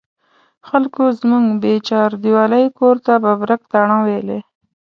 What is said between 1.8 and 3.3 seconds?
چاردیوالۍ کور ته